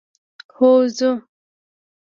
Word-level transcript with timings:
هو 0.55 0.71
ځو. 0.97 1.11